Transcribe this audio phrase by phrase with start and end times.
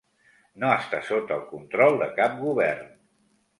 [0.63, 2.91] No està sota el control de cap govern.